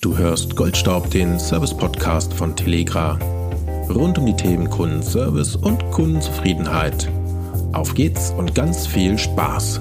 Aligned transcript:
Du 0.00 0.16
hörst 0.16 0.54
Goldstaub, 0.56 1.10
den 1.10 1.38
Service-Podcast 1.38 2.32
von 2.34 2.54
Telegra. 2.54 3.18
Rund 3.88 4.18
um 4.18 4.26
die 4.26 4.36
Themen 4.36 4.68
Kundenservice 4.68 5.56
und 5.56 5.90
Kundenzufriedenheit. 5.90 7.10
Auf 7.72 7.94
geht's 7.94 8.30
und 8.36 8.54
ganz 8.54 8.86
viel 8.86 9.18
Spaß! 9.18 9.80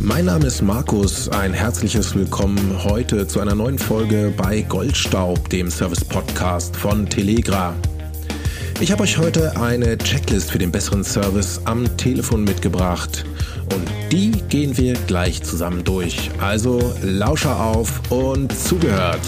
Mein 0.00 0.24
Name 0.26 0.46
ist 0.46 0.62
Markus, 0.62 1.28
ein 1.28 1.52
herzliches 1.52 2.14
Willkommen 2.14 2.84
heute 2.84 3.26
zu 3.26 3.40
einer 3.40 3.54
neuen 3.54 3.78
Folge 3.78 4.32
bei 4.36 4.62
Goldstaub, 4.62 5.48
dem 5.50 5.70
Service-Podcast 5.70 6.76
von 6.76 7.08
Telegra. 7.08 7.74
Ich 8.80 8.90
habe 8.90 9.04
euch 9.04 9.18
heute 9.18 9.56
eine 9.60 9.96
Checklist 9.96 10.50
für 10.50 10.58
den 10.58 10.72
besseren 10.72 11.04
Service 11.04 11.60
am 11.64 11.96
Telefon 11.96 12.44
mitgebracht 12.44 13.24
und 13.72 13.88
die 14.10 14.32
gehen 14.48 14.76
wir 14.76 14.94
gleich 15.06 15.42
zusammen 15.42 15.84
durch. 15.84 16.30
Also 16.40 16.94
Lauscher 17.02 17.58
auf 17.58 18.02
und 18.10 18.52
zugehört. 18.52 19.20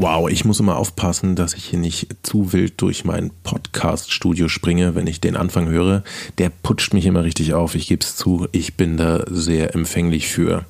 Wow, 0.00 0.30
ich 0.30 0.44
muss 0.44 0.60
immer 0.60 0.76
aufpassen, 0.76 1.34
dass 1.34 1.54
ich 1.54 1.64
hier 1.64 1.78
nicht 1.80 2.06
zu 2.22 2.52
wild 2.52 2.80
durch 2.80 3.04
mein 3.04 3.32
Podcast-Studio 3.42 4.46
springe, 4.46 4.94
wenn 4.94 5.08
ich 5.08 5.20
den 5.20 5.34
Anfang 5.34 5.68
höre. 5.68 6.04
Der 6.38 6.50
putscht 6.50 6.94
mich 6.94 7.04
immer 7.04 7.24
richtig 7.24 7.52
auf. 7.52 7.74
Ich 7.74 7.88
gebe 7.88 8.04
es 8.04 8.14
zu, 8.14 8.46
ich 8.52 8.74
bin 8.74 8.96
da 8.96 9.24
sehr 9.28 9.74
empfänglich 9.74 10.28
für. 10.28 10.64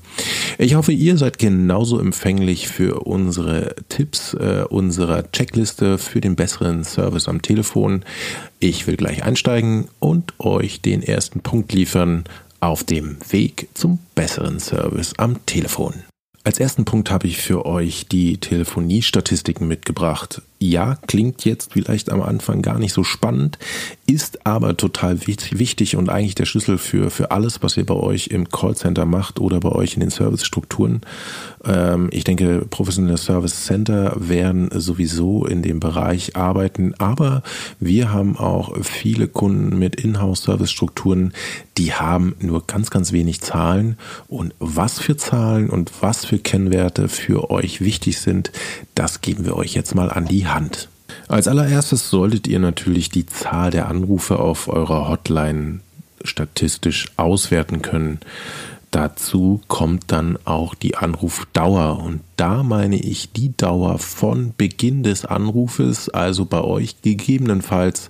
Ich 0.56 0.76
hoffe, 0.76 0.92
ihr 0.92 1.18
seid 1.18 1.38
genauso 1.38 2.00
empfänglich 2.00 2.68
für 2.68 3.00
unsere 3.00 3.74
Tipps, 3.90 4.32
äh, 4.32 4.64
unserer 4.66 5.30
Checkliste 5.30 5.98
für 5.98 6.22
den 6.22 6.34
besseren 6.34 6.82
Service 6.82 7.28
am 7.28 7.42
Telefon. 7.42 8.06
Ich 8.60 8.86
will 8.86 8.96
gleich 8.96 9.24
einsteigen 9.24 9.88
und 9.98 10.32
euch 10.38 10.80
den 10.80 11.02
ersten 11.02 11.40
Punkt 11.40 11.74
liefern 11.74 12.24
auf 12.60 12.82
dem 12.82 13.18
Weg 13.28 13.68
zum 13.74 13.98
besseren 14.14 14.58
Service 14.58 15.12
am 15.18 15.44
Telefon. 15.44 15.92
Als 16.48 16.58
ersten 16.58 16.86
Punkt 16.86 17.10
habe 17.10 17.26
ich 17.26 17.36
für 17.36 17.66
euch 17.66 18.08
die 18.08 18.38
Telefoniestatistiken 18.38 19.68
mitgebracht. 19.68 20.40
Ja, 20.60 20.96
klingt 21.06 21.44
jetzt 21.44 21.72
vielleicht 21.72 22.10
am 22.10 22.20
Anfang 22.20 22.62
gar 22.62 22.80
nicht 22.80 22.92
so 22.92 23.04
spannend, 23.04 23.58
ist 24.06 24.44
aber 24.44 24.76
total 24.76 25.24
wichtig 25.26 25.94
und 25.94 26.08
eigentlich 26.08 26.34
der 26.34 26.46
Schlüssel 26.46 26.78
für, 26.78 27.10
für 27.10 27.30
alles, 27.30 27.62
was 27.62 27.76
ihr 27.76 27.86
bei 27.86 27.94
euch 27.94 28.28
im 28.28 28.48
Callcenter 28.48 29.04
macht 29.04 29.38
oder 29.38 29.60
bei 29.60 29.68
euch 29.68 29.94
in 29.94 30.00
den 30.00 30.10
Servicestrukturen. 30.10 31.02
Ähm, 31.64 32.08
ich 32.10 32.24
denke, 32.24 32.66
professionelle 32.68 33.18
Service 33.18 33.66
Center 33.66 34.16
werden 34.16 34.70
sowieso 34.72 35.44
in 35.44 35.62
dem 35.62 35.78
Bereich 35.78 36.34
arbeiten, 36.34 36.92
aber 36.98 37.44
wir 37.78 38.12
haben 38.12 38.36
auch 38.36 38.74
viele 38.82 39.28
Kunden 39.28 39.78
mit 39.78 40.00
Inhouse-Service-Strukturen, 40.00 41.34
die 41.76 41.92
haben 41.92 42.34
nur 42.40 42.66
ganz, 42.66 42.90
ganz 42.90 43.12
wenig 43.12 43.42
Zahlen 43.42 43.96
und 44.26 44.54
was 44.58 44.98
für 44.98 45.16
Zahlen 45.16 45.70
und 45.70 45.92
was 46.00 46.24
für 46.24 46.38
Kennwerte 46.38 47.08
für 47.08 47.50
euch 47.50 47.80
wichtig 47.80 48.18
sind, 48.18 48.50
das 48.96 49.20
geben 49.20 49.44
wir 49.44 49.54
euch 49.54 49.74
jetzt 49.74 49.94
mal 49.94 50.10
an 50.10 50.26
die 50.26 50.47
Hand. 50.54 50.88
Als 51.28 51.48
allererstes 51.48 52.10
solltet 52.10 52.46
ihr 52.46 52.58
natürlich 52.58 53.10
die 53.10 53.26
Zahl 53.26 53.70
der 53.70 53.88
Anrufe 53.88 54.38
auf 54.38 54.68
eurer 54.68 55.08
Hotline 55.08 55.80
statistisch 56.24 57.06
auswerten 57.16 57.82
können. 57.82 58.20
Dazu 58.90 59.60
kommt 59.68 60.04
dann 60.06 60.38
auch 60.46 60.74
die 60.74 60.96
Anrufdauer 60.96 62.02
und 62.02 62.20
da 62.36 62.62
meine 62.62 62.96
ich 62.96 63.32
die 63.32 63.54
Dauer 63.54 63.98
von 63.98 64.54
Beginn 64.56 65.02
des 65.02 65.26
Anrufes, 65.26 66.08
also 66.08 66.46
bei 66.46 66.62
euch 66.62 67.02
gegebenenfalls 67.02 68.08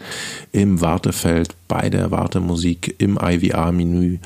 im 0.53 0.81
Wartefeld, 0.81 1.56
bei 1.66 1.91
der 1.91 2.12
Wartemusik, 2.12 2.94
im 2.98 3.19
IVR-Menü, 3.21 4.19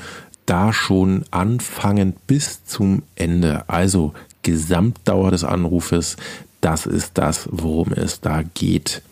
da 0.44 0.74
schon 0.74 1.24
anfangend 1.30 2.26
bis 2.26 2.66
zum 2.66 3.02
Ende, 3.16 3.66
also 3.68 4.12
Gesamtdauer 4.42 5.30
des 5.30 5.44
Anrufes, 5.44 6.16
das 6.62 6.86
ist 6.86 7.18
das, 7.18 7.48
worum 7.50 7.92
es 7.92 8.20
da 8.20 8.42
geht. 8.42 9.02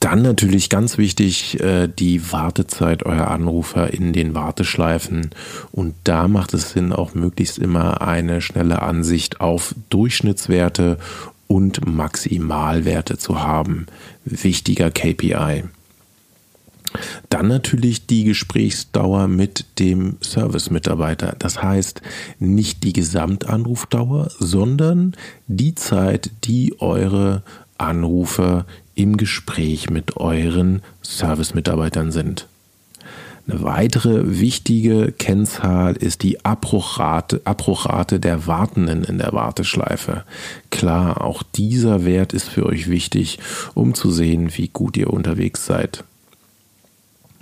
Dann 0.00 0.22
natürlich 0.22 0.70
ganz 0.70 0.98
wichtig 0.98 1.60
äh, 1.60 1.88
die 1.88 2.32
Wartezeit 2.32 3.04
eurer 3.04 3.30
Anrufer 3.30 3.92
in 3.92 4.12
den 4.12 4.34
Warteschleifen. 4.34 5.30
Und 5.72 5.94
da 6.04 6.28
macht 6.28 6.54
es 6.54 6.70
Sinn, 6.70 6.92
auch 6.92 7.14
möglichst 7.14 7.58
immer 7.58 8.02
eine 8.02 8.40
schnelle 8.40 8.82
Ansicht 8.82 9.40
auf 9.40 9.74
Durchschnittswerte 9.90 10.98
und 11.48 11.86
Maximalwerte 11.86 13.18
zu 13.18 13.42
haben. 13.42 13.86
Wichtiger 14.24 14.90
KPI. 14.90 15.64
Dann 17.28 17.48
natürlich 17.48 18.06
die 18.06 18.24
Gesprächsdauer 18.24 19.28
mit 19.28 19.64
dem 19.78 20.16
Service-Mitarbeiter. 20.22 21.34
Das 21.38 21.62
heißt 21.62 22.00
nicht 22.38 22.84
die 22.84 22.92
Gesamtanrufdauer, 22.92 24.30
sondern 24.38 25.14
die 25.46 25.74
Zeit, 25.74 26.30
die 26.44 26.80
eure 26.80 27.42
Anrufer 27.78 28.66
im 28.94 29.16
Gespräch 29.16 29.90
mit 29.90 30.16
euren 30.16 30.82
Service-Mitarbeitern 31.02 32.12
sind. 32.12 32.46
Eine 33.48 33.62
weitere 33.62 34.40
wichtige 34.40 35.12
Kennzahl 35.12 35.94
ist 35.94 36.24
die 36.24 36.44
Abbruchrate, 36.44 37.42
Abbruchrate 37.44 38.18
der 38.18 38.48
Wartenden 38.48 39.04
in 39.04 39.18
der 39.18 39.32
Warteschleife. 39.34 40.24
Klar, 40.70 41.20
auch 41.20 41.44
dieser 41.44 42.04
Wert 42.04 42.32
ist 42.32 42.48
für 42.48 42.66
euch 42.66 42.90
wichtig, 42.90 43.38
um 43.74 43.94
zu 43.94 44.10
sehen, 44.10 44.50
wie 44.56 44.66
gut 44.68 44.96
ihr 44.96 45.12
unterwegs 45.12 45.64
seid 45.64 46.02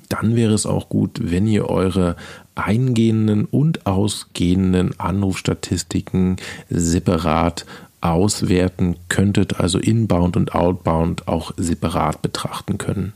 dann 0.09 0.37
wäre 0.37 0.53
es 0.53 0.67
auch 0.67 0.89
gut, 0.89 1.21
wenn 1.23 1.47
ihr 1.47 1.69
eure 1.69 2.17
eingehenden 2.55 3.45
und 3.47 3.87
ausgehenden 3.87 4.99
Anrufstatistiken 4.99 6.37
separat 6.71 7.67
auswerten 8.01 8.97
könntet, 9.09 9.61
also 9.61 9.79
inbound 9.79 10.37
und 10.37 10.55
outbound 10.55 11.27
auch 11.27 11.53
separat 11.57 12.21
betrachten 12.21 12.79
können. 12.79 13.15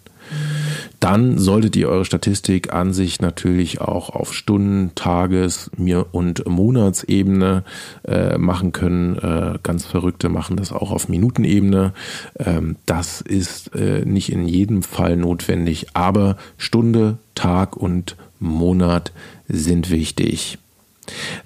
Dann 1.01 1.39
solltet 1.39 1.77
ihr 1.77 1.89
eure 1.89 2.05
Statistik 2.05 2.73
an 2.73 2.93
sich 2.93 3.21
natürlich 3.21 3.81
auch 3.81 4.11
auf 4.11 4.35
Stunden-, 4.35 4.95
Tages- 4.95 5.71
und 6.13 6.47
Monatsebene 6.47 7.65
äh, 8.05 8.37
machen 8.37 8.73
können. 8.73 9.17
Äh, 9.17 9.59
ganz 9.63 9.87
Verrückte 9.87 10.29
machen 10.29 10.57
das 10.57 10.73
auch 10.73 10.91
auf 10.91 11.09
Minutenebene. 11.09 11.93
Ähm, 12.39 12.77
das 12.87 13.21
ist 13.21 13.75
äh, 13.75 14.05
nicht 14.05 14.33
in 14.33 14.47
jedem 14.49 14.83
Fall 14.83 15.17
notwendig, 15.17 15.89
aber 15.95 16.37
Stunde, 16.57 17.19
Tag 17.35 17.77
und 17.77 18.17
Monat 18.41 19.13
sind 19.49 19.91
wichtig. 19.91 20.59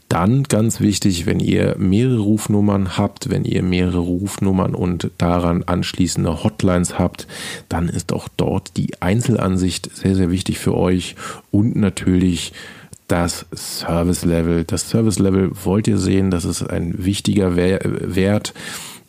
Dann 0.08 0.44
ganz 0.44 0.80
wichtig, 0.80 1.26
wenn 1.26 1.40
ihr 1.40 1.76
mehrere 1.78 2.20
Rufnummern 2.20 2.96
habt, 2.98 3.30
wenn 3.30 3.44
ihr 3.44 3.62
mehrere 3.62 3.98
Rufnummern 3.98 4.74
und 4.74 5.10
daran 5.18 5.62
anschließende 5.64 6.44
Hotlines 6.44 6.98
habt, 6.98 7.26
dann 7.68 7.88
ist 7.88 8.12
auch 8.12 8.28
dort 8.36 8.76
die 8.76 9.00
Einzelansicht 9.00 9.94
sehr, 9.94 10.14
sehr 10.14 10.30
wichtig 10.30 10.58
für 10.58 10.76
euch 10.76 11.16
und 11.50 11.76
natürlich 11.76 12.52
das 13.08 13.46
Service 13.54 14.24
Level. 14.24 14.64
Das 14.64 14.88
Service 14.88 15.18
Level 15.18 15.50
wollt 15.64 15.86
ihr 15.86 15.98
sehen, 15.98 16.30
das 16.30 16.44
ist 16.44 16.62
ein 16.62 17.04
wichtiger 17.04 17.56
Wert 17.56 18.54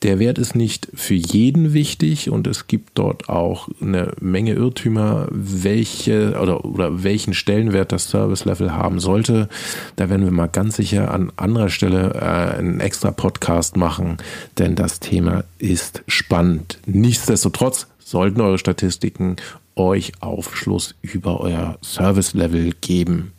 der 0.03 0.19
Wert 0.19 0.37
ist 0.37 0.55
nicht 0.55 0.89
für 0.93 1.13
jeden 1.13 1.73
wichtig 1.73 2.29
und 2.29 2.45
es 2.45 2.67
gibt 2.67 2.97
dort 2.97 3.29
auch 3.29 3.69
eine 3.81 4.11
Menge 4.19 4.53
Irrtümer, 4.53 5.27
welche 5.31 6.37
oder, 6.41 6.65
oder 6.65 7.03
welchen 7.03 7.33
Stellenwert 7.33 7.91
das 7.93 8.09
Service 8.09 8.43
Level 8.43 8.73
haben 8.73 8.99
sollte. 8.99 9.47
Da 9.95 10.09
werden 10.09 10.25
wir 10.25 10.31
mal 10.31 10.47
ganz 10.47 10.75
sicher 10.75 11.13
an 11.13 11.31
anderer 11.37 11.69
Stelle 11.69 12.13
äh, 12.15 12.57
einen 12.59 12.81
extra 12.81 13.11
Podcast 13.11 13.77
machen, 13.77 14.17
denn 14.57 14.75
das 14.75 14.99
Thema 14.99 15.45
ist 15.57 16.03
spannend. 16.07 16.79
Nichtsdestotrotz 16.85 17.87
sollten 17.99 18.41
eure 18.41 18.57
Statistiken 18.57 19.37
euch 19.75 20.11
Aufschluss 20.19 20.95
über 21.01 21.39
euer 21.39 21.77
Service 21.81 22.33
Level 22.33 22.73
geben. 22.81 23.31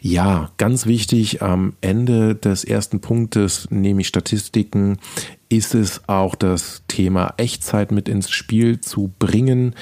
Ja, 0.00 0.50
ganz 0.58 0.86
wichtig 0.86 1.42
am 1.42 1.74
Ende 1.80 2.34
des 2.34 2.64
ersten 2.64 3.00
Punktes, 3.00 3.68
nämlich 3.70 4.06
Statistiken, 4.06 4.98
ist 5.48 5.74
es 5.74 6.02
auch 6.08 6.34
das 6.34 6.82
Thema 6.88 7.34
Echtzeit 7.36 7.92
mit 7.92 8.08
ins 8.08 8.30
Spiel 8.30 8.80
zu 8.80 9.10
bringen. 9.18 9.74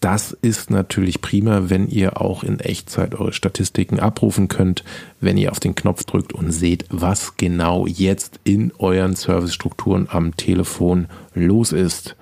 Das 0.00 0.32
ist 0.32 0.70
natürlich 0.70 1.22
prima, 1.22 1.70
wenn 1.70 1.88
ihr 1.88 2.20
auch 2.20 2.44
in 2.44 2.60
Echtzeit 2.60 3.14
eure 3.14 3.32
Statistiken 3.32 4.00
abrufen 4.00 4.48
könnt, 4.48 4.84
wenn 5.20 5.38
ihr 5.38 5.50
auf 5.50 5.60
den 5.60 5.74
Knopf 5.74 6.04
drückt 6.04 6.34
und 6.34 6.52
seht, 6.52 6.84
was 6.90 7.36
genau 7.38 7.86
jetzt 7.86 8.38
in 8.44 8.72
euren 8.78 9.16
Servicestrukturen 9.16 10.08
am 10.10 10.36
Telefon 10.36 11.06
los 11.34 11.72
ist. 11.72 12.16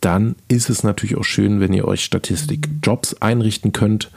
Dann 0.00 0.36
ist 0.46 0.70
es 0.70 0.84
natürlich 0.84 1.16
auch 1.16 1.24
schön, 1.24 1.58
wenn 1.58 1.72
ihr 1.72 1.88
euch 1.88 2.04
Statistikjobs 2.04 3.14
einrichten 3.20 3.72
könnt. 3.72 4.10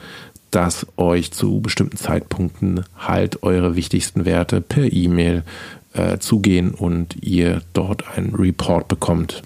dass 0.50 0.84
euch 0.96 1.30
zu 1.30 1.60
bestimmten 1.60 1.96
Zeitpunkten 1.96 2.84
halt 2.98 3.44
eure 3.44 3.76
wichtigsten 3.76 4.24
Werte 4.24 4.60
per 4.60 4.92
E-Mail 4.92 5.44
äh, 5.92 6.18
zugehen 6.18 6.72
und 6.72 7.16
ihr 7.22 7.62
dort 7.72 8.16
einen 8.16 8.34
Report 8.34 8.88
bekommt. 8.88 9.42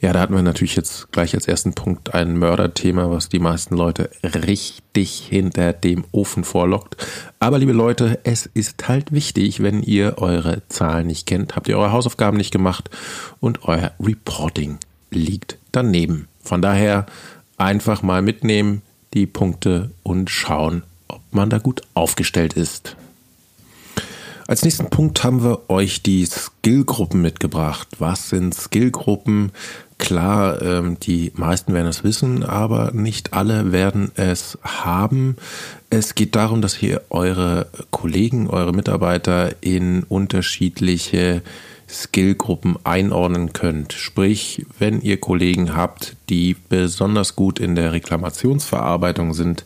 Ja, 0.00 0.12
da 0.12 0.20
hatten 0.20 0.34
wir 0.34 0.42
natürlich 0.42 0.76
jetzt 0.76 1.12
gleich 1.12 1.34
als 1.34 1.46
ersten 1.46 1.74
Punkt 1.74 2.14
ein 2.14 2.38
Mörderthema, 2.38 3.10
was 3.10 3.28
die 3.28 3.38
meisten 3.38 3.76
Leute 3.76 4.10
richtig 4.24 5.26
hinter 5.28 5.72
dem 5.72 6.04
Ofen 6.12 6.44
vorlockt. 6.44 6.96
Aber 7.38 7.58
liebe 7.58 7.72
Leute, 7.72 8.18
es 8.24 8.46
ist 8.54 8.88
halt 8.88 9.12
wichtig, 9.12 9.62
wenn 9.62 9.82
ihr 9.82 10.18
eure 10.18 10.62
Zahlen 10.68 11.06
nicht 11.06 11.26
kennt, 11.26 11.56
habt 11.56 11.68
ihr 11.68 11.78
eure 11.78 11.92
Hausaufgaben 11.92 12.36
nicht 12.36 12.52
gemacht 12.52 12.90
und 13.40 13.64
euer 13.64 13.92
Reporting 14.00 14.78
liegt 15.10 15.58
daneben. 15.72 16.28
Von 16.42 16.62
daher 16.62 17.06
einfach 17.58 18.02
mal 18.02 18.22
mitnehmen 18.22 18.82
die 19.14 19.26
Punkte 19.26 19.90
und 20.02 20.30
schauen, 20.30 20.82
ob 21.08 21.20
man 21.32 21.50
da 21.50 21.58
gut 21.58 21.82
aufgestellt 21.94 22.54
ist. 22.54 22.96
Als 24.52 24.64
nächsten 24.64 24.90
Punkt 24.90 25.24
haben 25.24 25.42
wir 25.42 25.70
euch 25.70 26.02
die 26.02 26.26
Skillgruppen 26.26 27.22
mitgebracht. 27.22 27.88
Was 28.00 28.28
sind 28.28 28.54
Skillgruppen? 28.54 29.50
Klar, 29.96 30.60
ähm, 30.60 31.00
die 31.00 31.32
meisten 31.34 31.72
werden 31.72 31.86
es 31.86 32.04
wissen, 32.04 32.44
aber 32.44 32.90
nicht 32.92 33.32
alle 33.32 33.72
werden 33.72 34.12
es 34.14 34.58
haben. 34.60 35.36
Es 35.88 36.14
geht 36.14 36.36
darum, 36.36 36.60
dass 36.60 36.82
ihr 36.82 37.00
eure 37.08 37.68
Kollegen, 37.90 38.50
eure 38.50 38.74
Mitarbeiter 38.74 39.54
in 39.62 40.02
unterschiedliche 40.02 41.40
Skillgruppen 41.88 42.76
einordnen 42.84 43.54
könnt. 43.54 43.94
Sprich, 43.94 44.66
wenn 44.78 45.00
ihr 45.00 45.18
Kollegen 45.18 45.74
habt, 45.74 46.16
die 46.28 46.56
besonders 46.68 47.36
gut 47.36 47.58
in 47.58 47.74
der 47.74 47.94
Reklamationsverarbeitung 47.94 49.32
sind, 49.32 49.64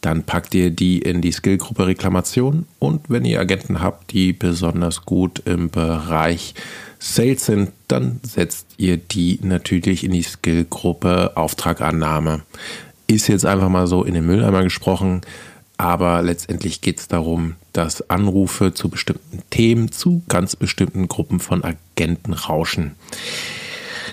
dann 0.00 0.22
packt 0.24 0.54
ihr 0.54 0.70
die 0.70 0.98
in 0.98 1.20
die 1.20 1.32
Skillgruppe 1.32 1.86
Reklamation 1.86 2.66
und 2.78 3.10
wenn 3.10 3.24
ihr 3.24 3.40
Agenten 3.40 3.80
habt, 3.80 4.12
die 4.12 4.32
besonders 4.32 5.02
gut 5.04 5.42
im 5.44 5.70
Bereich 5.70 6.54
Sales 6.98 7.46
sind, 7.46 7.72
dann 7.88 8.20
setzt 8.22 8.66
ihr 8.76 8.96
die 8.96 9.38
natürlich 9.42 10.04
in 10.04 10.12
die 10.12 10.22
Skillgruppe 10.22 11.36
Auftragannahme. 11.36 12.42
Ist 13.06 13.28
jetzt 13.28 13.46
einfach 13.46 13.68
mal 13.68 13.86
so 13.86 14.04
in 14.04 14.14
den 14.14 14.26
Mülleimer 14.26 14.62
gesprochen, 14.62 15.22
aber 15.76 16.22
letztendlich 16.22 16.82
geht 16.82 17.00
es 17.00 17.08
darum, 17.08 17.54
dass 17.72 18.10
Anrufe 18.10 18.74
zu 18.74 18.90
bestimmten 18.90 19.42
Themen 19.48 19.90
zu 19.92 20.22
ganz 20.28 20.54
bestimmten 20.56 21.08
Gruppen 21.08 21.40
von 21.40 21.64
Agenten 21.64 22.34
rauschen. 22.34 22.96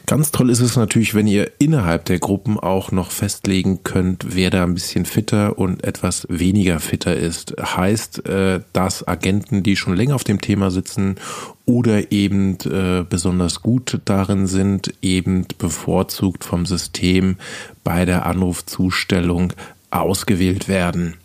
Ganz 0.09 0.31
toll 0.31 0.49
ist 0.49 0.61
es 0.61 0.77
natürlich, 0.77 1.15
wenn 1.15 1.27
ihr 1.27 1.51
innerhalb 1.59 2.05
der 2.05 2.19
Gruppen 2.19 2.57
auch 2.57 2.93
noch 2.93 3.11
festlegen 3.11 3.83
könnt, 3.83 4.35
wer 4.35 4.49
da 4.49 4.63
ein 4.63 4.73
bisschen 4.73 5.03
fitter 5.03 5.59
und 5.59 5.83
etwas 5.83 6.25
weniger 6.29 6.79
fitter 6.79 7.13
ist. 7.13 7.53
Heißt, 7.61 8.25
äh, 8.25 8.61
dass 8.71 9.05
Agenten, 9.05 9.63
die 9.63 9.75
schon 9.75 9.97
länger 9.97 10.15
auf 10.15 10.23
dem 10.23 10.39
Thema 10.39 10.71
sitzen 10.71 11.17
oder 11.65 12.09
eben 12.13 12.57
äh, 12.61 13.03
besonders 13.03 13.61
gut 13.61 13.99
darin 14.05 14.47
sind, 14.47 14.93
eben 15.01 15.45
bevorzugt 15.57 16.45
vom 16.45 16.65
System 16.65 17.35
bei 17.83 18.05
der 18.05 18.25
Anrufzustellung 18.25 19.51
ausgewählt 19.91 20.69
werden. 20.69 21.15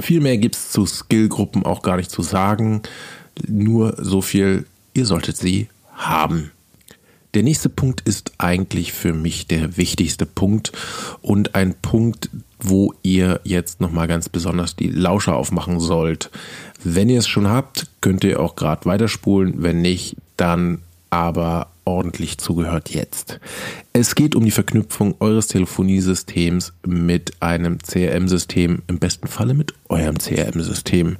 Viel 0.00 0.22
mehr 0.22 0.38
gibt 0.38 0.54
es 0.54 0.70
zu 0.70 0.86
Skillgruppen 0.86 1.62
auch 1.66 1.82
gar 1.82 1.98
nicht 1.98 2.10
zu 2.10 2.22
sagen. 2.22 2.80
Nur 3.46 3.96
so 3.98 4.22
viel, 4.22 4.64
ihr 4.94 5.04
solltet 5.04 5.36
sie 5.36 5.68
haben. 5.94 6.52
Der 7.34 7.42
nächste 7.42 7.68
Punkt 7.68 8.00
ist 8.02 8.32
eigentlich 8.38 8.92
für 8.92 9.12
mich 9.12 9.46
der 9.46 9.76
wichtigste 9.76 10.26
Punkt 10.26 10.72
und 11.20 11.54
ein 11.54 11.74
Punkt, 11.74 12.30
wo 12.58 12.94
ihr 13.02 13.40
jetzt 13.44 13.80
nochmal 13.80 14.08
ganz 14.08 14.28
besonders 14.28 14.76
die 14.76 14.88
Lauscher 14.88 15.36
aufmachen 15.36 15.78
sollt. 15.78 16.30
Wenn 16.82 17.08
ihr 17.08 17.18
es 17.18 17.28
schon 17.28 17.48
habt, 17.48 17.88
könnt 18.00 18.24
ihr 18.24 18.40
auch 18.40 18.56
gerade 18.56 18.86
weiterspulen. 18.86 19.62
Wenn 19.62 19.82
nicht, 19.82 20.16
dann 20.36 20.78
aber 21.10 21.68
ordentlich 21.84 22.38
zugehört 22.38 22.90
jetzt. 22.90 23.40
Es 23.92 24.14
geht 24.14 24.34
um 24.34 24.44
die 24.44 24.50
Verknüpfung 24.50 25.14
eures 25.20 25.46
Telefoniesystems 25.46 26.72
mit 26.86 27.32
einem 27.40 27.78
CRM-System, 27.78 28.82
im 28.86 28.98
besten 28.98 29.26
Falle 29.26 29.54
mit 29.54 29.74
eurem 29.88 30.18
CRM-System. 30.18 31.16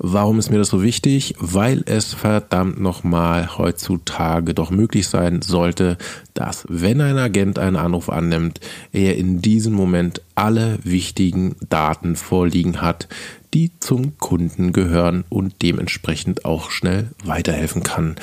Warum 0.00 0.38
ist 0.38 0.50
mir 0.50 0.58
das 0.58 0.68
so 0.68 0.80
wichtig? 0.82 1.34
Weil 1.40 1.82
es 1.86 2.14
verdammt 2.14 2.80
nochmal 2.80 3.58
heutzutage 3.58 4.54
doch 4.54 4.70
möglich 4.70 5.08
sein 5.08 5.42
sollte, 5.42 5.98
dass 6.34 6.64
wenn 6.68 7.00
ein 7.00 7.18
Agent 7.18 7.58
einen 7.58 7.74
Anruf 7.74 8.08
annimmt, 8.08 8.60
er 8.92 9.16
in 9.16 9.42
diesem 9.42 9.72
Moment 9.72 10.22
alle 10.36 10.78
wichtigen 10.84 11.56
Daten 11.68 12.14
vorliegen 12.14 12.80
hat, 12.80 13.08
die 13.54 13.72
zum 13.80 14.18
Kunden 14.18 14.72
gehören 14.72 15.24
und 15.30 15.62
dementsprechend 15.62 16.44
auch 16.44 16.70
schnell 16.70 17.08
weiterhelfen 17.24 17.82
kann. 17.82 18.16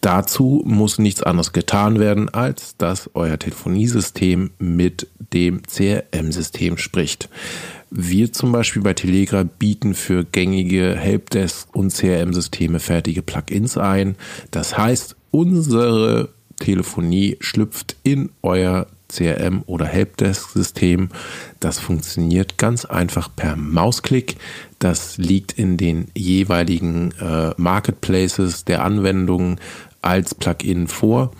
Dazu 0.00 0.62
muss 0.66 0.98
nichts 0.98 1.22
anderes 1.22 1.52
getan 1.52 2.00
werden, 2.00 2.28
als 2.28 2.76
dass 2.76 3.10
euer 3.14 3.38
Telefoniesystem 3.38 4.50
mit 4.58 5.06
dem 5.32 5.62
CRM-System 5.62 6.76
spricht. 6.78 7.28
Wir 7.96 8.32
zum 8.32 8.50
Beispiel 8.50 8.82
bei 8.82 8.92
Telegra 8.92 9.44
bieten 9.44 9.94
für 9.94 10.24
gängige 10.24 10.96
Helpdesk 10.96 11.68
und 11.76 11.92
CRM-Systeme 11.92 12.80
fertige 12.80 13.22
Plugins 13.22 13.78
ein. 13.78 14.16
Das 14.50 14.76
heißt, 14.76 15.14
unsere 15.30 16.30
Telefonie 16.58 17.36
schlüpft 17.38 17.94
in 18.02 18.30
euer 18.42 18.88
CRM 19.06 19.62
oder 19.66 19.86
Helpdesk-System. 19.86 21.10
Das 21.60 21.78
funktioniert 21.78 22.58
ganz 22.58 22.84
einfach 22.84 23.28
per 23.36 23.54
Mausklick. 23.54 24.38
Das 24.80 25.16
liegt 25.16 25.52
in 25.52 25.76
den 25.76 26.08
jeweiligen 26.16 27.12
äh, 27.20 27.52
Marketplaces 27.56 28.64
der 28.64 28.82
Anwendungen 28.82 29.60
als 30.02 30.34
Plugin 30.34 30.88
vor 30.88 31.30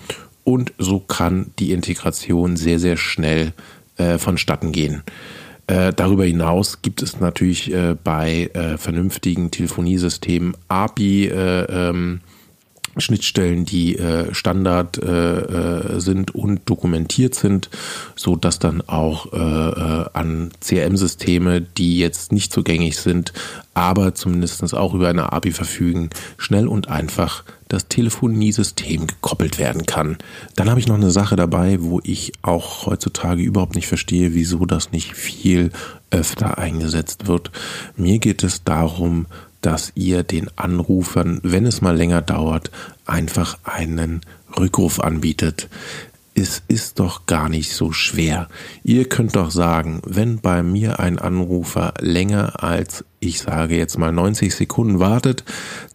und 0.45 0.73
so 0.79 1.01
kann 1.01 1.51
die 1.59 1.73
Integration 1.73 2.56
sehr, 2.56 2.79
sehr 2.79 2.97
schnell 2.97 3.55
äh, 3.97 4.19
vonstatten 4.19 4.71
gehen. 4.71 5.03
Äh, 5.66 5.93
darüber 5.94 6.25
hinaus 6.25 6.82
gibt 6.82 7.02
es 7.02 7.20
natürlich 7.20 7.72
äh, 7.72 7.96
bei 8.02 8.50
äh, 8.52 8.76
vernünftigen 8.76 9.50
Telefoniesystemen 9.50 10.55
API 10.69 11.28
äh, 11.28 11.88
ähm, 11.88 12.20
Schnittstellen, 12.99 13.64
die 13.64 13.96
äh, 13.96 14.35
Standard 14.35 14.99
äh, 14.99 16.00
sind 16.00 16.35
und 16.35 16.62
dokumentiert 16.67 17.35
sind, 17.35 17.70
so 18.17 18.37
dass 18.37 18.58
dann 18.58 18.81
auch 18.82 19.32
an 19.32 20.50
CRM-Systeme, 20.61 21.61
die 21.61 21.99
jetzt 21.99 22.32
nicht 22.32 22.52
zugänglich 22.52 22.99
sind, 22.99 23.32
aber 23.75 24.14
zumindest 24.14 24.75
auch 24.75 24.94
über 24.94 25.08
eine 25.08 25.32
API 25.32 25.50
verfügen, 25.52 26.11
schnell 26.37 26.69
und 26.69 26.88
einfach 26.88 27.44
das 27.69 27.89
Telefoniesystem 27.89 29.06
gekoppelt 29.06 29.58
werden 29.58 29.86
kann. 29.86 30.17
Dann 30.55 30.70
habe 30.70 30.81
ich 30.81 30.86
noch 30.86 30.94
eine 30.94 31.10
Sache 31.10 31.36
dabei, 31.36 31.79
wo 31.81 32.01
ich 32.05 32.32
auch 32.43 32.86
heutzutage 32.86 33.43
überhaupt 33.43 33.74
nicht 33.74 33.89
verstehe, 33.89 34.34
wieso 34.34 34.65
das 34.67 34.93
nicht 34.93 35.15
viel 35.15 35.70
öfter 36.10 36.58
eingesetzt 36.58 37.27
wird. 37.27 37.51
Mir 37.96 38.19
geht 38.19 38.44
es 38.44 38.63
darum, 38.65 39.27
dass 39.65 39.93
ihr 39.94 40.23
den 40.23 40.51
Anrufern, 40.56 41.41
wenn 41.43 41.67
es 41.67 41.81
mal 41.81 41.97
länger 41.97 42.23
dauert, 42.23 42.71
einfach 43.06 43.59
einen 43.65 44.21
Rückruf 44.59 45.01
anbietet 45.01 45.69
es 46.35 46.63
ist 46.67 46.99
doch 46.99 47.27
gar 47.27 47.49
nicht 47.49 47.73
so 47.73 47.93
schwer. 47.93 48.49
Ihr 48.83 49.09
könnt 49.09 49.37
doch 49.37 49.51
sagen, 49.51 50.03
wenn 50.05 50.41
bei 50.41 50.63
mir 50.63 50.99
ein 50.99 51.19
Anrufer 51.19 51.94
länger 52.01 52.63
als, 52.63 53.05
ich 53.21 53.41
sage 53.41 53.77
jetzt 53.77 53.99
mal 53.99 54.13
90 54.13 54.55
Sekunden 54.55 54.99
wartet, 54.99 55.44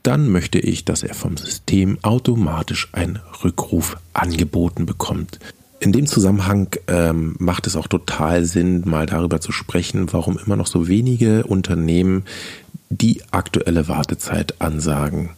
dann 0.02 0.30
möchte 0.30 0.60
ich, 0.60 0.86
dass 0.86 1.04
er 1.04 1.14
vom 1.14 1.36
System 1.36 2.00
automatisch 2.04 2.88
einen 2.94 3.20
Rückruf 3.44 3.98
angeboten 4.14 4.86
bekommt. 4.86 5.40
In 5.82 5.92
dem 5.94 6.08
Zusammenhang 6.08 6.76
ähm, 6.88 7.36
macht 7.40 7.68
es 7.68 7.76
auch 7.76 7.88
total 7.88 8.44
Sinn, 8.44 8.84
mal 8.86 9.06
darüber 9.06 9.40
zu 9.40 9.52
sprechen, 9.52 10.12
warum 10.12 10.38
immer 10.38 10.58
noch 10.58 10.68
so 10.68 10.88
wenige 10.88 11.44
Unternehmen 11.46 12.24
die 12.90 13.22
aktuelle 13.32 13.88
Wartezeit 13.88 14.62
ansagen. 14.62 15.32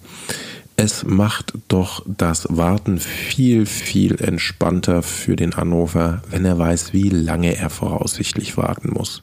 Es 0.77 1.03
macht 1.03 1.53
doch 1.67 2.03
das 2.07 2.47
Warten 2.49 2.97
viel, 2.99 3.67
viel 3.67 4.19
entspannter 4.19 5.03
für 5.03 5.35
den 5.35 5.53
Anrufer, 5.53 6.23
wenn 6.31 6.43
er 6.43 6.57
weiß, 6.57 6.91
wie 6.93 7.09
lange 7.09 7.55
er 7.55 7.69
voraussichtlich 7.69 8.57
warten 8.57 8.89
muss. 8.91 9.21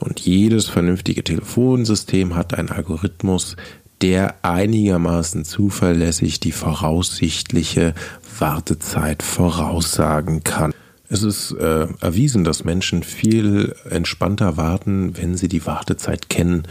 Und 0.00 0.18
jedes 0.18 0.68
vernünftige 0.68 1.22
Telefonsystem 1.22 2.34
hat 2.34 2.54
einen 2.54 2.70
Algorithmus, 2.70 3.56
der 4.00 4.34
einigermaßen 4.42 5.44
zuverlässig 5.44 6.40
die 6.40 6.52
voraussichtliche 6.52 7.94
Wartezeit 8.38 9.22
voraussagen 9.22 10.42
kann. 10.42 10.72
Es 11.10 11.24
ist 11.24 11.50
äh, 11.52 11.88
erwiesen, 12.00 12.44
dass 12.44 12.64
Menschen 12.64 13.02
viel 13.02 13.74
entspannter 13.90 14.56
warten, 14.56 15.16
wenn 15.16 15.36
sie 15.36 15.48
die 15.48 15.66
Wartezeit 15.66 16.28
kennen 16.28 16.62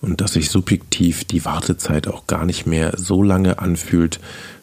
und 0.00 0.20
dass 0.20 0.34
sich 0.34 0.48
subjektiv 0.48 1.24
die 1.24 1.44
Wartezeit 1.44 2.06
auch 2.06 2.28
gar 2.28 2.44
nicht 2.44 2.66
mehr 2.66 2.92
so 2.96 3.22
lange 3.22 3.58
anfühlt, 3.58 4.20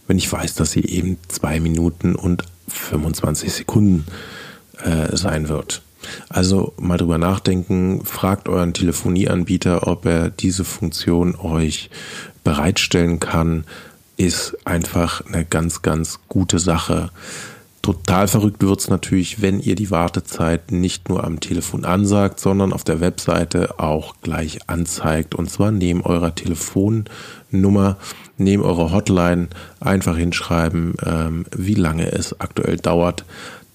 wenn 0.07 0.17
ich 0.17 0.31
weiß, 0.31 0.55
dass 0.55 0.71
sie 0.71 0.85
eben 0.85 1.17
zwei 1.27 1.59
Minuten 1.59 2.15
und 2.15 2.43
25 2.69 3.51
Sekunden 3.51 4.05
äh, 4.83 5.15
sein 5.15 5.49
wird. 5.49 5.81
Also 6.29 6.73
mal 6.77 6.97
drüber 6.97 7.17
nachdenken, 7.17 8.05
fragt 8.05 8.47
euren 8.47 8.73
Telefonieanbieter, 8.73 9.87
ob 9.87 10.05
er 10.05 10.29
diese 10.29 10.63
Funktion 10.63 11.35
euch 11.35 11.89
bereitstellen 12.45 13.19
kann, 13.19 13.65
ist 14.15 14.57
einfach 14.65 15.25
eine 15.25 15.43
ganz, 15.43 15.81
ganz 15.81 16.19
gute 16.29 16.59
Sache. 16.59 17.11
Total 17.87 18.27
verrückt 18.27 18.61
wird 18.63 18.81
es 18.81 18.89
natürlich, 18.89 19.41
wenn 19.41 19.61
ihr 19.61 19.75
die 19.75 19.91
Wartezeit 19.91 20.73
nicht 20.73 21.07
nur 21.07 21.23
am 21.23 21.39
Telefon 21.39 21.85
ansagt, 21.85 22.37
sondern 22.41 22.73
auf 22.73 22.83
der 22.83 22.99
Webseite 22.99 23.79
auch 23.79 24.15
gleich 24.21 24.59
anzeigt. 24.67 25.35
Und 25.35 25.49
zwar 25.49 25.71
neben 25.71 26.01
eurer 26.01 26.35
Telefonnummer, 26.35 27.95
neben 28.37 28.61
eurer 28.61 28.91
Hotline 28.91 29.47
einfach 29.79 30.17
hinschreiben, 30.17 30.95
ähm, 31.05 31.45
wie 31.55 31.75
lange 31.75 32.11
es 32.11 32.41
aktuell 32.41 32.75
dauert. 32.75 33.23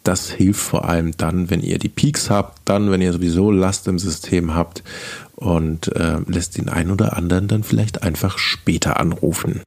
Das 0.05 0.29
hilft 0.29 0.61
vor 0.61 0.87
allem 0.87 1.17
dann, 1.17 1.49
wenn 1.49 1.63
ihr 1.63 1.79
die 1.79 1.89
Peaks 1.89 2.29
habt, 2.29 2.61
dann, 2.67 2.91
wenn 2.91 3.01
ihr 3.01 3.15
sowieso 3.15 3.51
Last 3.51 3.89
im 3.89 3.99
System 3.99 4.55
habt 4.55 4.83
und 5.37 5.89
äh, 5.97 6.19
lässt 6.27 6.59
den 6.59 6.69
einen 6.69 6.91
oder 6.91 7.17
anderen 7.17 7.49
dann 7.49 7.63
vielleicht 7.63 8.03
einfach 8.03 8.37
später 8.37 9.01
anrufen. 9.01 9.63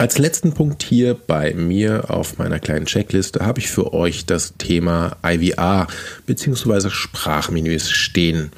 Als 0.00 0.16
letzten 0.16 0.52
Punkt 0.52 0.84
hier 0.84 1.14
bei 1.14 1.54
mir 1.54 2.08
auf 2.08 2.38
meiner 2.38 2.60
kleinen 2.60 2.86
Checkliste 2.86 3.44
habe 3.44 3.58
ich 3.58 3.68
für 3.68 3.92
euch 3.92 4.26
das 4.26 4.54
Thema 4.56 5.16
IVR 5.26 5.88
bzw. 6.24 6.88
Sprachmenüs 6.88 7.90
stehen. 7.90 8.52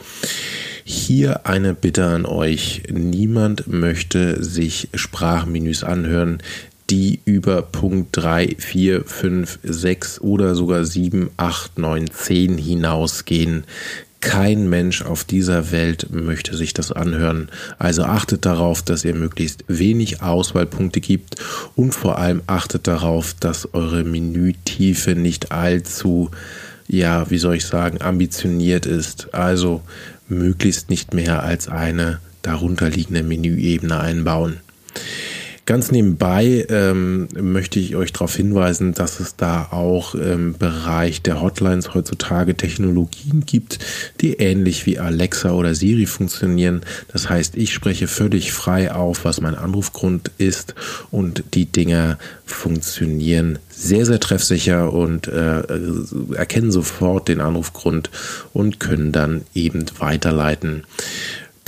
Hier 0.85 1.47
eine 1.47 1.73
Bitte 1.73 2.05
an 2.05 2.27
euch. 2.27 2.83
Niemand 2.93 3.67
möchte 3.69 4.45
sich 4.45 4.91
Sprachmenüs 4.93 5.83
anhören, 5.83 6.43
die 6.91 7.21
über 7.25 7.63
Punkt 7.63 8.15
3, 8.19 8.57
4, 8.59 9.05
5, 9.07 9.61
6 9.63 10.21
oder 10.21 10.55
sogar 10.55 10.85
7, 10.85 11.31
8, 11.39 11.79
9, 11.79 12.11
10 12.11 12.59
hinausgehen. 12.59 13.65
Kein 14.21 14.69
Mensch 14.69 15.03
auf 15.03 15.25
dieser 15.25 15.73
Welt 15.73 16.09
möchte 16.11 16.55
sich 16.55 16.75
das 16.75 16.93
anhören. 16.93 17.49
Also 17.79 18.05
achtet 18.05 18.45
darauf, 18.45 18.83
dass 18.83 19.05
ihr 19.05 19.15
möglichst 19.15 19.65
wenig 19.67 20.23
Auswahlpunkte 20.23 21.01
gibt 21.01 21.37
und 21.75 21.95
vor 21.95 22.19
allem 22.19 22.43
achtet 22.47 22.87
darauf, 22.87 23.35
dass 23.41 23.73
eure 23.73 24.05
Menütiefe 24.05 25.15
nicht 25.15 25.53
allzu, 25.53 26.31
ja, 26.87 27.31
wie 27.31 27.39
soll 27.39 27.57
ich 27.57 27.65
sagen, 27.65 28.03
ambitioniert 28.03 28.85
ist. 28.85 29.33
Also 29.33 29.81
möglichst 30.29 30.91
nicht 30.91 31.15
mehr 31.15 31.43
als 31.43 31.69
eine 31.69 32.21
darunterliegende 32.43 33.23
Menüebene 33.23 34.01
einbauen. 34.01 34.61
Ganz 35.67 35.93
nebenbei 35.93 36.67
ähm, 36.69 37.29
möchte 37.35 37.79
ich 37.79 37.95
euch 37.95 38.13
darauf 38.13 38.35
hinweisen, 38.35 38.93
dass 38.93 39.21
es 39.21 39.37
da 39.37 39.69
auch 39.71 40.15
im 40.15 40.55
Bereich 40.59 41.23
der 41.23 41.41
Hotlines 41.41 41.95
heutzutage 41.95 42.57
Technologien 42.57 43.45
gibt, 43.47 43.79
die 44.21 44.35
ähnlich 44.35 44.87
wie 44.87 44.99
Alexa 44.99 45.53
oder 45.53 45.75
Siri 45.75 46.07
funktionieren. 46.07 46.81
Das 47.13 47.29
heißt, 47.29 47.57
ich 47.57 47.73
spreche 47.73 48.09
völlig 48.09 48.53
frei 48.53 48.93
auf, 48.93 49.25
was 49.25 49.41
mein 49.41 49.55
Anrufgrund 49.55 50.33
ist 50.39 50.75
und 51.11 51.45
die 51.55 51.67
Dinge 51.67 52.19
funktionieren 52.45 53.59
sehr, 53.81 54.05
sehr 54.05 54.21
treffsicher 54.21 54.93
und 54.93 55.27
äh, 55.29 55.63
erkennen 56.35 56.71
sofort 56.71 57.29
den 57.29 57.41
Anrufgrund 57.41 58.11
und 58.53 58.79
können 58.79 59.13
dann 59.13 59.43
eben 59.55 59.87
weiterleiten. 59.99 60.85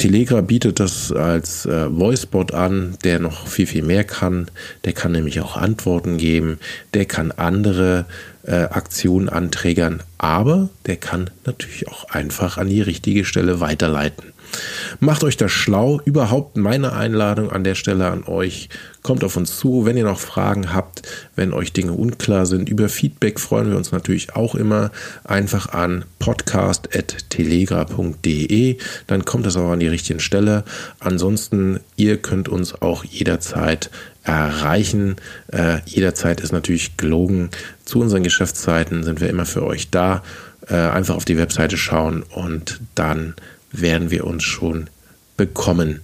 Telegra 0.03 0.41
bietet 0.41 0.81
das 0.81 1.13
als 1.13 1.65
äh, 1.65 1.87
Voicebot 1.89 2.53
an, 2.53 2.97
der 3.05 3.21
noch 3.21 3.47
viel, 3.47 3.69
viel 3.69 3.85
mehr 3.85 4.03
kann. 4.03 4.51
Der 4.85 4.95
kann 4.95 5.13
nämlich 5.13 5.41
auch 5.41 5.57
Antworten 5.57 6.19
geben, 6.19 6.59
der 6.93 7.05
kann 7.05 7.31
andere 7.31 8.07
äh, 8.45 8.65
Aktionen 8.65 9.29
anträgern, 9.29 10.03
aber 10.19 10.69
der 10.87 10.97
kann 10.97 11.31
natürlich 11.45 11.89
auch 11.89 12.11
einfach 12.11 12.59
an 12.59 12.69
die 12.69 12.83
richtige 12.83 13.25
Stelle 13.25 13.61
weiterleiten. 13.61 14.33
Macht 15.01 15.25
euch 15.25 15.37
das 15.37 15.51
schlau. 15.51 16.01
Überhaupt 16.05 16.57
meine 16.57 16.93
Einladung 16.93 17.51
an 17.51 17.65
der 17.65 17.75
Stelle 17.75 18.07
an 18.09 18.23
euch. 18.25 18.69
Kommt 19.03 19.25
auf 19.25 19.37
uns 19.37 19.57
zu, 19.57 19.85
wenn 19.85 19.97
ihr 19.97 20.05
noch 20.05 20.21
Fragen 20.21 20.73
habt, 20.75 21.03
wenn 21.35 21.53
euch 21.53 21.73
Dinge 21.73 21.91
unklar 21.93 22.47
sind. 22.47 22.69
Über 22.69 22.89
Feedback 22.89 23.41
freuen 23.41 23.71
wir 23.71 23.77
uns 23.77 23.91
natürlich 23.93 24.35
auch 24.37 24.55
immer. 24.55 24.93
Einfach 25.25 25.71
an 25.71 26.05
podcast.telegra.de. 26.19 28.79
Dann 29.07 29.25
kommt 29.25 29.47
das 29.47 29.57
auch 29.57 29.71
an 29.71 29.81
die 29.81 29.89
richtige 29.89 30.21
Stelle. 30.21 30.65
Ansonsten, 31.01 31.81
ihr 31.97 32.19
könnt 32.19 32.49
uns 32.49 32.81
auch 32.81 33.03
jederzeit 33.05 33.91
erreichen. 34.25 35.17
Äh, 35.49 35.79
jederzeit 35.87 36.41
ist 36.41 36.53
natürlich 36.53 36.97
gelogen. 36.97 37.51
Zu 37.85 38.01
unseren 38.01 38.23
Geschäftszeiten 38.23 39.03
sind 39.03 39.21
wir 39.21 39.29
immer 39.29 39.47
für 39.47 39.65
euch 39.65 39.91
da. 39.91 40.23
Äh, 40.69 40.75
einfach 40.75 41.17
auf 41.17 41.25
die 41.25 41.39
Webseite 41.39 41.77
schauen 41.77 42.23
und 42.23 42.81
dann 42.95 43.35
werden 43.73 44.11
wir 44.11 44.27
uns 44.27 44.45
schon 44.45 44.89
bekommen. 45.37 46.01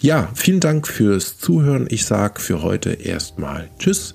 Ja, 0.00 0.28
vielen 0.34 0.60
Dank 0.60 0.86
fürs 0.86 1.38
Zuhören. 1.38 1.86
Ich 1.88 2.04
sage 2.04 2.40
für 2.40 2.62
heute 2.62 2.90
erstmal 2.90 3.68
Tschüss, 3.78 4.14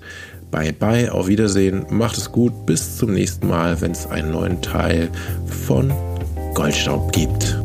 bye 0.50 0.72
bye, 0.72 1.10
auf 1.10 1.26
Wiedersehen, 1.26 1.86
macht 1.90 2.18
es 2.18 2.30
gut, 2.30 2.66
bis 2.66 2.96
zum 2.96 3.14
nächsten 3.14 3.48
Mal, 3.48 3.80
wenn 3.80 3.92
es 3.92 4.06
einen 4.06 4.30
neuen 4.30 4.62
Teil 4.62 5.10
von 5.66 5.92
Goldstaub 6.54 7.12
gibt. 7.12 7.59